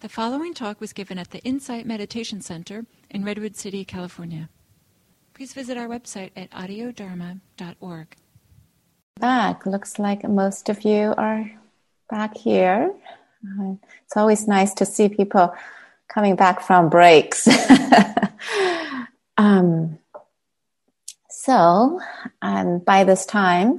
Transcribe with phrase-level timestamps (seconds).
[0.00, 4.48] The following talk was given at the Insight Meditation Center in Redwood City, California.
[5.34, 8.16] Please visit our website at audiodharma.org.
[9.20, 9.66] Back.
[9.66, 11.50] Looks like most of you are
[12.08, 12.94] back here.
[13.44, 13.74] Uh,
[14.06, 15.54] it's always nice to see people
[16.08, 17.46] coming back from breaks.
[19.36, 19.98] um,
[21.28, 22.00] so,
[22.40, 23.76] um, by this time,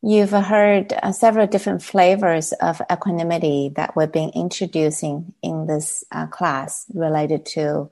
[0.00, 6.26] You've heard uh, several different flavors of equanimity that we've been introducing in this uh,
[6.26, 7.90] class related to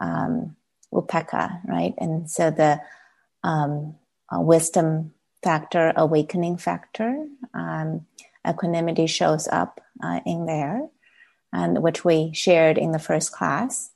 [0.00, 0.54] um,
[0.92, 1.94] upekkha, right?
[1.96, 2.80] And so the
[3.42, 3.94] um,
[4.28, 8.06] uh, wisdom factor, awakening factor, um,
[8.46, 10.88] equanimity shows up uh, in there,
[11.54, 13.90] and which we shared in the first class.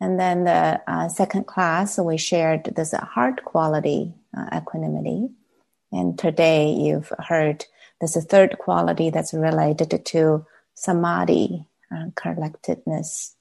[0.00, 5.28] And then the uh, second class, we shared this heart quality uh, equanimity.
[5.96, 7.64] And today you've heard
[8.00, 13.34] there's a third quality that's related to samadhi, uh, collectedness.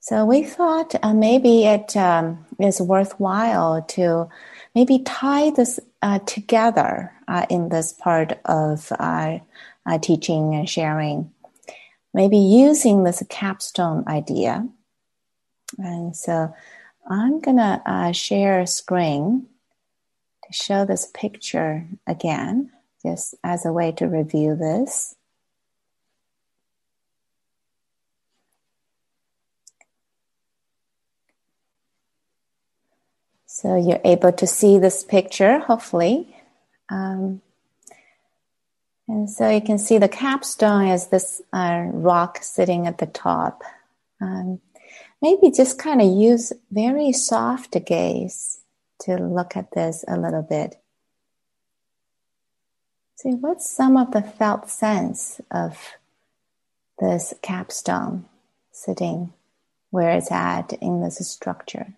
[0.00, 4.28] So we thought uh, maybe it um, is worthwhile to
[4.74, 9.42] maybe tie this uh, together uh, in this part of our
[9.84, 11.32] uh, teaching and sharing.
[12.14, 14.66] Maybe using this capstone idea.
[15.76, 16.54] And so
[17.10, 19.48] I'm going to uh, share a screen
[20.46, 22.70] to show this picture again,
[23.02, 25.14] just as a way to review this.
[33.46, 36.36] So you're able to see this picture, hopefully.
[36.90, 37.40] Um,
[39.08, 43.62] and so you can see the capstone is this uh, rock sitting at the top.
[44.20, 44.60] Um,
[45.22, 48.60] maybe just kind of use very soft gaze
[49.00, 50.76] to look at this a little bit.
[53.16, 55.78] See, what's some of the felt sense of
[56.98, 58.26] this capstone
[58.72, 59.32] sitting
[59.90, 61.94] where it's at in this structure?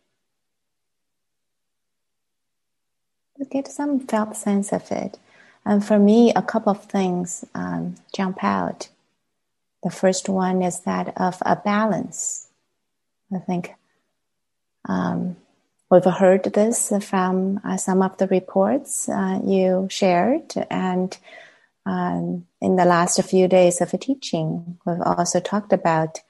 [3.51, 5.19] Get some felt sense of it.
[5.65, 8.89] And for me, a couple of things um, jump out.
[9.83, 12.49] The first one is that of a balance.
[13.35, 13.75] I think
[14.89, 15.37] um,
[15.91, 21.17] We've heard this from uh, some of the reports uh, you shared, and
[21.87, 26.21] um, in the last few days of teaching, we've also talked about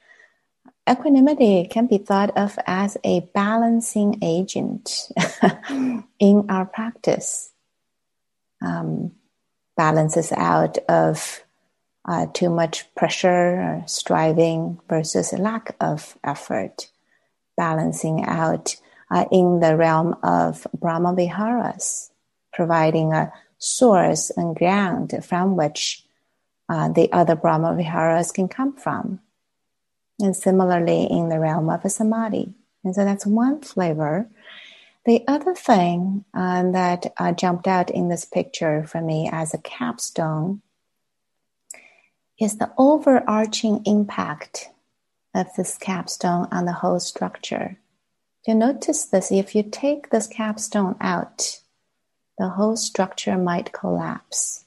[0.89, 5.11] equanimity can be thought of as a balancing agent
[6.19, 7.51] in our practice.
[8.61, 9.11] Um,
[9.75, 11.43] balances out of
[12.05, 16.89] uh, too much pressure or striving versus lack of effort,
[17.57, 18.75] balancing out
[19.11, 22.11] uh, in the realm of Brahma Viharas,
[22.53, 26.05] providing a source and ground from which
[26.69, 29.19] uh, the other Brahma Viharas can come from.
[30.19, 32.53] And similarly in the realm of a Samadhi.
[32.83, 34.29] And so that's one flavor.
[35.05, 39.57] The other thing um, that uh, jumped out in this picture for me as a
[39.57, 40.61] capstone
[42.39, 44.69] is the overarching impact
[45.33, 47.77] of this capstone on the whole structure
[48.49, 51.61] you notice this, if you take this capstone out,
[52.39, 54.65] the whole structure might collapse.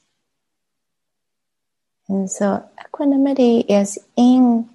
[2.09, 4.69] And so equanimity is in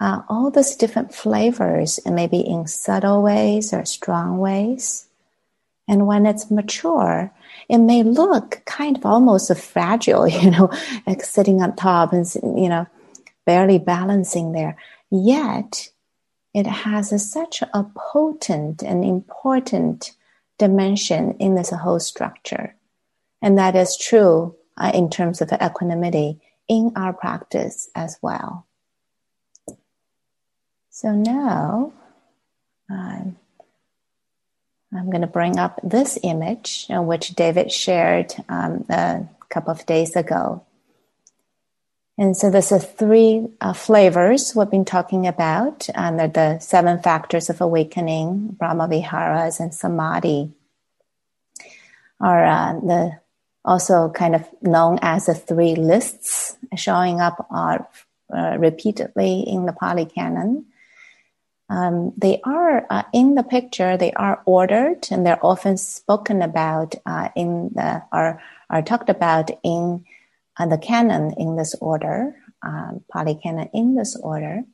[0.00, 5.06] uh, all those different flavors, and maybe in subtle ways or strong ways.
[5.86, 7.30] And when it's mature,
[7.68, 10.70] it may look kind of almost fragile, you know,
[11.06, 12.86] like sitting on top and, you know,
[13.44, 14.78] barely balancing there.
[15.10, 15.90] Yet,
[16.56, 20.12] it has a, such a potent and important
[20.56, 22.74] dimension in this whole structure.
[23.42, 28.66] And that is true uh, in terms of equanimity in our practice as well.
[30.88, 31.92] So now
[32.88, 33.36] um,
[34.96, 39.84] I'm going to bring up this image, uh, which David shared um, a couple of
[39.84, 40.64] days ago.
[42.18, 47.02] And so there's a three uh, flavors we've been talking about, and they're the seven
[47.02, 50.52] factors of awakening, Brahma Viharas, and Samadhi
[52.18, 53.20] are uh, the
[53.66, 57.78] also kind of known as the three lists, showing up uh,
[58.34, 60.64] uh repeatedly in the Pali Canon.
[61.68, 63.98] Um, they are uh, in the picture.
[63.98, 68.40] They are ordered, and they're often spoken about uh, in the are
[68.70, 70.06] are talked about in
[70.58, 74.64] uh, the canon in this order, um, Pali Canon in this order.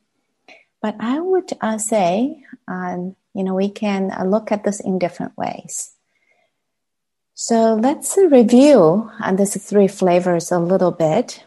[0.81, 4.99] But I would uh, say, um, you know, we can uh, look at this in
[4.99, 5.93] different ways.
[7.35, 11.45] So let's review uh, these three flavors a little bit.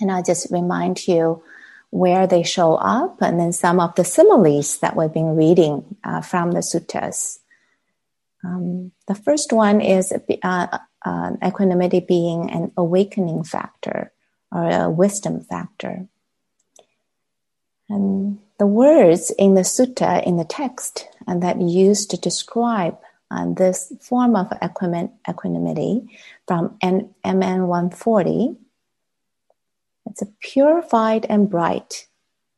[0.00, 1.42] And I'll just remind you
[1.90, 6.20] where they show up, and then some of the similes that we've been reading uh,
[6.20, 7.40] from the suttas.
[8.44, 10.12] Um, the first one is
[10.42, 14.12] uh, uh, equanimity being an awakening factor
[14.52, 16.06] or a wisdom factor.
[17.88, 22.98] And the words in the sutta, in the text, and that used to describe
[23.30, 28.56] uh, this form of equanimity from MN 140
[30.10, 32.08] it's a purified and bright,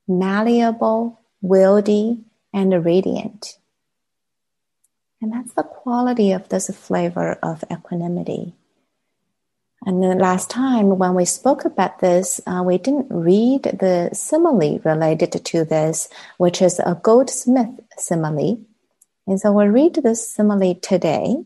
[0.08, 2.22] malleable, wieldy,
[2.52, 3.58] and radiant.
[5.22, 8.54] And that's the quality of this flavor of equanimity.
[9.86, 14.80] And the last time when we spoke about this, uh, we didn't read the simile
[14.84, 16.08] related to this,
[16.38, 18.60] which is a goldsmith simile.
[19.26, 21.36] And so we'll read this simile today.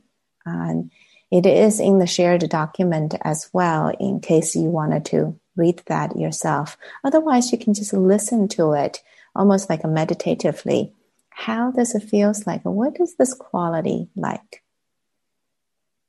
[0.46, 0.90] And
[1.31, 6.17] it is in the shared document as well, in case you wanted to read that
[6.17, 6.79] yourself.
[7.05, 9.02] Otherwise, you can just listen to it
[9.34, 10.93] almost like meditatively.
[11.37, 12.62] How does it feels like?
[12.62, 14.62] What is this quality like?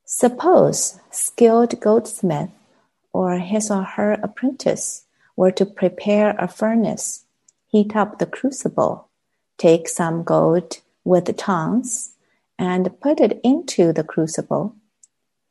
[0.05, 2.49] Suppose skilled goldsmith
[3.13, 7.25] or his or her apprentice were to prepare a furnace,
[7.67, 9.09] heat up the crucible,
[9.57, 12.15] take some gold with the tongs,
[12.57, 14.75] and put it into the crucible.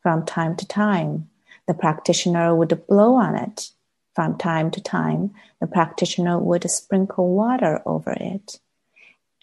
[0.00, 1.28] From time to time,
[1.68, 3.70] the practitioner would blow on it
[4.16, 8.58] from time to time, the practitioner would sprinkle water over it.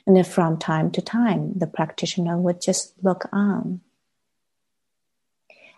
[0.05, 3.81] And if from time to time, the practitioner would just look on.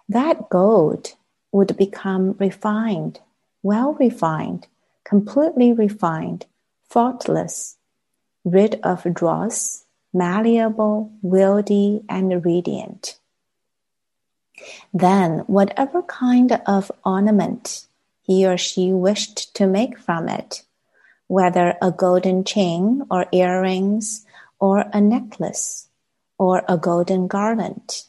[0.09, 1.13] That gold
[1.51, 3.19] would become refined,
[3.63, 4.67] well refined,
[5.03, 6.45] completely refined,
[6.89, 7.77] faultless,
[8.43, 13.19] rid of dross, malleable, wieldy, and radiant.
[14.93, 17.85] Then, whatever kind of ornament
[18.21, 20.63] he or she wished to make from it,
[21.27, 24.25] whether a golden chain or earrings
[24.59, 25.87] or a necklace
[26.37, 28.03] or a golden garland.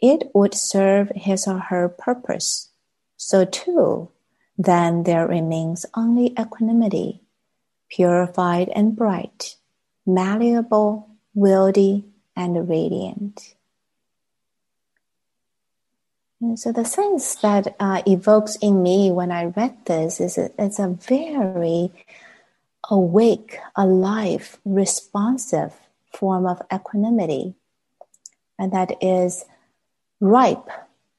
[0.00, 2.68] It would serve his or her purpose.
[3.16, 4.10] So too,
[4.58, 7.22] then there remains only equanimity,
[7.88, 9.56] purified and bright,
[10.06, 12.04] malleable, wieldy,
[12.34, 13.54] and radiant.
[16.40, 20.50] And so the sense that uh, evokes in me when I read this is a,
[20.58, 21.90] it's a very
[22.90, 25.74] awake, alive, responsive
[26.12, 27.54] form of equanimity,
[28.58, 29.44] and that is
[30.20, 30.68] ripe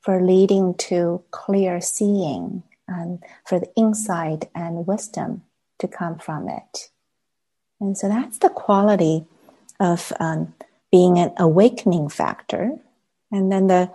[0.01, 5.43] for leading to clear seeing and for the insight and wisdom
[5.79, 6.89] to come from it.
[7.79, 9.25] And so that's the quality
[9.79, 10.55] of um,
[10.91, 12.79] being an awakening factor.
[13.31, 13.91] And then the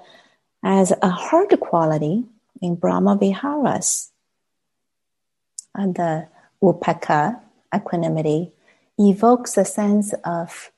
[0.63, 2.25] as a hard quality
[2.61, 4.11] in Brahma Viharas.
[5.75, 6.29] And the
[6.63, 7.41] upekkha,
[7.75, 8.53] equanimity,
[8.99, 10.71] evokes a sense of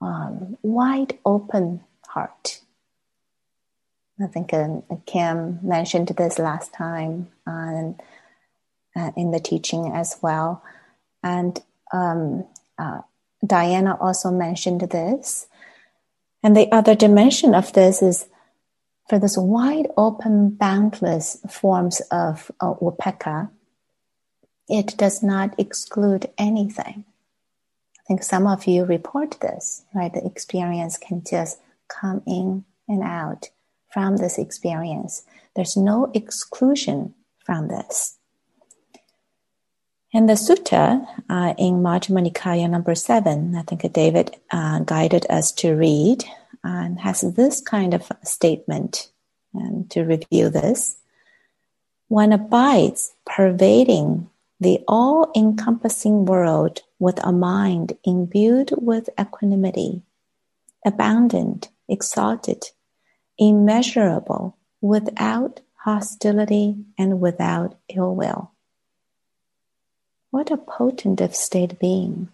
[0.00, 2.60] um, wide open heart.
[4.22, 7.28] I think uh, Kim mentioned this last time
[8.96, 10.62] uh, in the teaching as well.
[11.22, 11.60] And
[11.92, 12.44] um,
[12.78, 13.00] uh,
[13.44, 15.46] Diana also mentioned this.
[16.42, 18.26] And the other dimension of this is
[19.08, 22.74] for this wide open, boundless forms of uh,
[24.70, 27.04] it does not exclude anything.
[27.98, 30.12] I think some of you report this, right?
[30.12, 33.50] The experience can just come in and out
[33.92, 35.22] from this experience.
[35.54, 37.14] There's no exclusion
[37.44, 38.16] from this.
[40.12, 45.52] And the sutta uh, in Majjhima Nikaya number seven, I think David uh, guided us
[45.52, 46.24] to read,
[46.64, 49.10] and has this kind of statement
[49.54, 50.96] and to review this.
[52.08, 54.28] One abides pervading
[54.60, 60.02] the all encompassing world with a mind imbued with equanimity,
[60.84, 62.64] abundant, exalted,
[63.38, 68.52] immeasurable, without hostility and without ill will.
[70.30, 72.28] What a potent state being.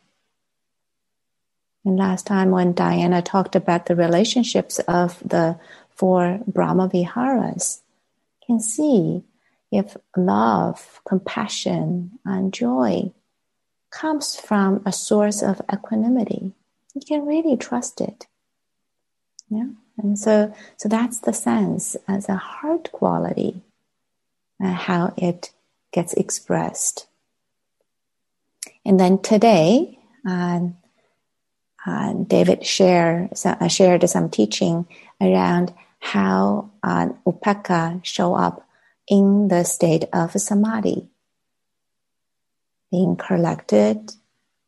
[1.84, 5.58] And last time when Diana talked about the relationships of the
[5.90, 7.82] four Brahma Viharas,
[8.44, 9.22] can see
[9.70, 13.12] if love, compassion, and joy
[13.90, 16.52] comes from a source of equanimity,
[16.94, 18.26] you can really trust it.
[19.48, 19.68] Yeah.
[19.98, 23.62] And so, so that's the sense as a heart quality,
[24.62, 25.50] uh, how it
[25.92, 27.06] gets expressed.
[28.84, 30.76] And then today, um,
[31.86, 34.86] uh, David share, uh, shared some teaching
[35.20, 37.08] around how uh,
[38.02, 38.65] show up
[39.08, 41.08] in the state of samadhi.
[42.90, 44.12] being collected,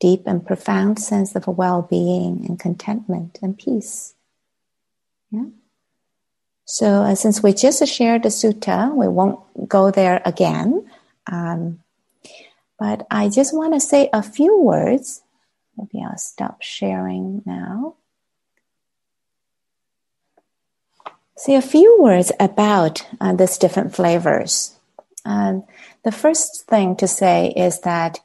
[0.01, 4.15] deep and profound sense of well-being and contentment and peace.
[5.31, 5.47] Yeah.
[6.65, 10.91] So uh, since we just shared the sutta, we won't go there again.
[11.31, 11.81] Um,
[12.79, 15.23] but I just want to say a few words.
[15.77, 17.95] Maybe I'll stop sharing now.
[21.39, 24.77] Say a few words about uh, these different flavors.
[25.25, 25.63] Um,
[26.05, 28.19] the first thing to say is that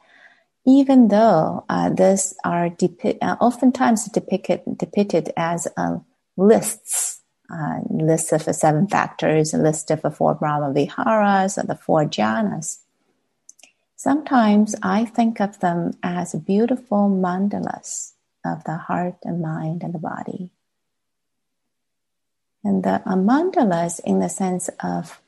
[0.65, 5.97] even though uh, these are depi- uh, oftentimes depicted, depicted as uh,
[6.37, 7.21] lists,
[7.53, 11.75] uh, lists of the seven factors, a list of the four Brahma Viharas, or the
[11.75, 12.79] four jhanas,
[13.95, 19.99] sometimes I think of them as beautiful mandalas of the heart and mind and the
[19.99, 20.49] body.
[22.63, 25.21] And the uh, mandalas in the sense of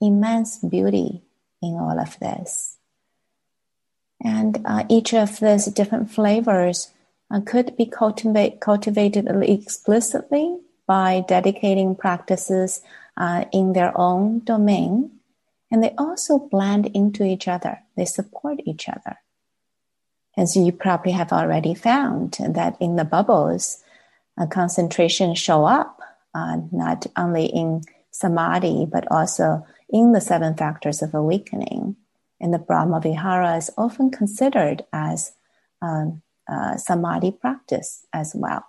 [0.00, 1.22] immense beauty
[1.62, 2.78] in all of this.
[4.22, 6.90] And uh, each of these different flavors
[7.30, 12.82] uh, could be cultivate, cultivated explicitly by dedicating practices
[13.16, 15.12] uh, in their own domain.
[15.70, 19.18] And they also blend into each other, they support each other.
[20.36, 23.82] As you probably have already found that in the bubbles,
[24.50, 25.99] concentration show up
[26.34, 31.96] uh, not only in samadhi, but also in the seven factors of awakening.
[32.40, 35.32] And the Brahma Vihara is often considered as
[35.82, 38.64] um, a samadhi practice as well.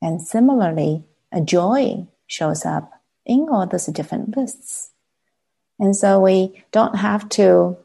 [0.00, 2.92] And similarly, a joy shows up
[3.24, 4.90] in all those different lists.
[5.78, 7.76] And so we don't have to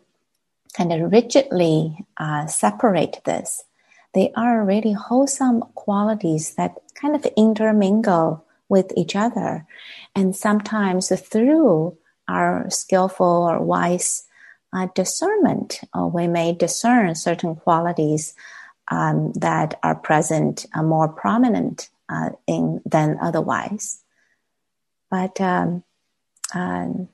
[0.74, 3.64] kind of rigidly uh, separate this.
[4.14, 9.66] They are really wholesome qualities that kind of intermingle with each other.
[10.16, 11.96] And sometimes through
[12.28, 14.26] our skillful or wise
[14.76, 18.34] uh, discernment, uh, we may discern certain qualities
[18.90, 24.02] um, that are present uh, more prominent uh, in than otherwise.
[25.10, 25.84] But um,
[26.56, 27.10] um,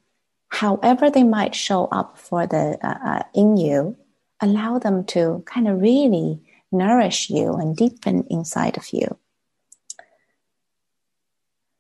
[0.48, 3.98] however they might show up for the uh, uh, in you,
[4.40, 6.40] allow them to kind of really
[6.72, 9.18] nourish you and deepen inside of you.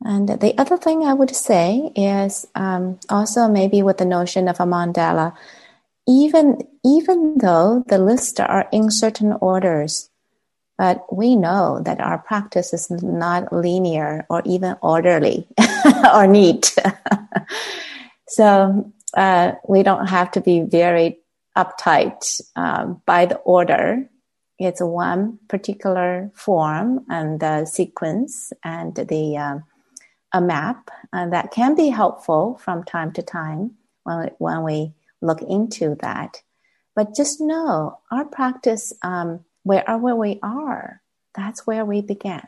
[0.09, 4.59] And the other thing I would say is um, also maybe with the notion of
[4.59, 5.35] a mandala,
[6.07, 10.09] even even though the lists are in certain orders,
[10.79, 15.47] but we know that our practice is not linear or even orderly
[16.15, 16.75] or neat.
[18.27, 21.19] so uh, we don't have to be very
[21.55, 24.09] uptight um, by the order.
[24.57, 29.63] It's one particular form and the sequence and the um,
[30.31, 33.71] a map uh, that can be helpful from time to time
[34.03, 36.41] when we, when we look into that.
[36.95, 41.01] But just know our practice, um, where where we are,
[41.33, 42.47] that's where we began.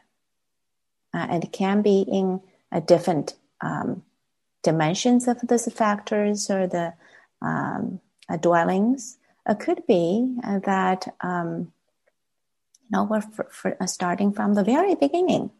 [1.13, 4.03] Uh, and it can be in a different um,
[4.63, 6.93] dimensions of these factors or the
[7.41, 9.17] um, uh, dwellings.
[9.47, 11.71] It could be uh, that um,
[12.83, 13.23] you know we're
[13.79, 15.51] uh, starting from the very beginning.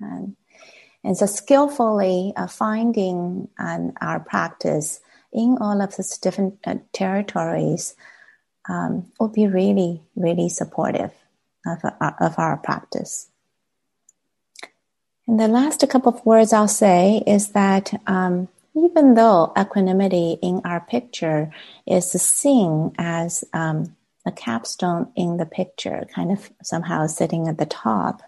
[0.00, 0.36] And
[1.02, 5.00] and so skillfully uh, finding um, our practice
[5.32, 7.94] in all of these different uh, territories
[8.68, 11.12] um, will be really, really supportive
[11.66, 13.28] of, uh, of our practice.
[15.26, 20.60] And the last couple of words I'll say is that um, even though equanimity in
[20.64, 21.52] our picture
[21.86, 27.66] is seen as um, a capstone in the picture, kind of somehow sitting at the
[27.66, 28.22] top,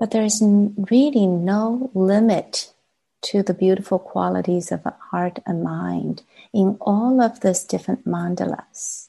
[0.00, 2.72] but there is really no limit
[3.20, 6.22] to the beautiful qualities of heart and mind
[6.54, 9.08] in all of these different mandalas.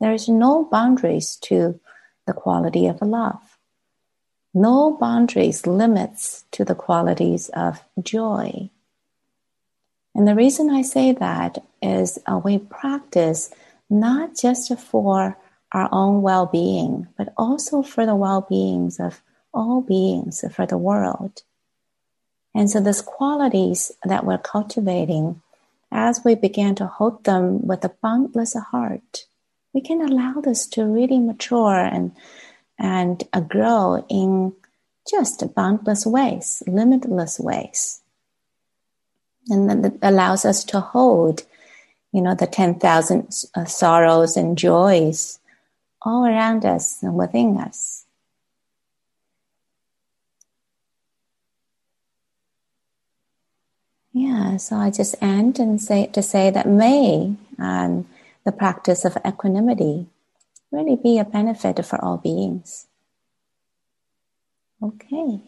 [0.00, 1.78] There is no boundaries to
[2.26, 3.56] the quality of love,
[4.52, 8.68] no boundaries, limits to the qualities of joy.
[10.12, 13.50] And the reason I say that is uh, we practice
[13.88, 15.38] not just for
[15.70, 19.22] our own well being, but also for the well beings of
[19.56, 21.42] all beings for the world.
[22.54, 25.42] And so these qualities that we're cultivating,
[25.90, 29.26] as we begin to hold them with a boundless heart,
[29.72, 32.12] we can allow this to really mature and
[32.78, 34.52] and uh, grow in
[35.10, 38.02] just boundless ways, limitless ways.
[39.48, 41.44] And that allows us to hold,
[42.12, 45.38] you know, the 10,000 uh, sorrows and joys
[46.02, 48.05] all around us and within us.
[54.16, 58.08] Yeah, so I just end and say to say that may um,
[58.46, 60.06] the practice of equanimity
[60.72, 62.86] really be a benefit for all beings.
[64.82, 65.42] Okay,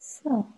[0.00, 0.48] so